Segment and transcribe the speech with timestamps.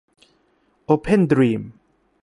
[0.85, 1.61] โอเพ่นดรีม